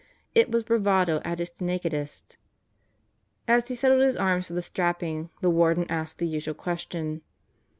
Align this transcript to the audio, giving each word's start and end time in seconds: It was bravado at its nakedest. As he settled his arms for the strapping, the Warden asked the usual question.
It 0.33 0.49
was 0.49 0.63
bravado 0.63 1.21
at 1.23 1.39
its 1.39 1.61
nakedest. 1.61 2.37
As 3.47 3.67
he 3.67 3.75
settled 3.75 4.01
his 4.01 4.17
arms 4.17 4.47
for 4.47 4.53
the 4.53 4.63
strapping, 4.63 5.29
the 5.41 5.49
Warden 5.51 5.85
asked 5.89 6.17
the 6.17 6.25
usual 6.25 6.55
question. 6.55 7.21